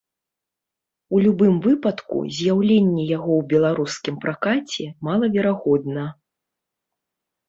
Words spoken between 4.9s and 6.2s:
малаверагодна.